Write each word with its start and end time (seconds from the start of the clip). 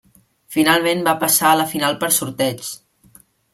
Finalment 0.55 1.03
va 1.09 1.13
passar 1.25 1.51
a 1.51 1.61
la 1.61 1.69
final 1.75 2.01
per 2.01 2.11
sorteig. 2.17 2.67